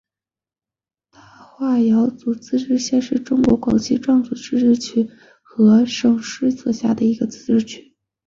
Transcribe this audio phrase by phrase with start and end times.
[1.11, 5.07] 大化瑶族自治县是中国广西壮族自治区
[5.43, 7.91] 河池市所辖的一个自治县。